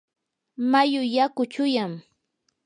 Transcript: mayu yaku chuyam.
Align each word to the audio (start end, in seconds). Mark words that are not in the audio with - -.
mayu 0.71 1.03
yaku 1.15 1.43
chuyam. 1.51 1.91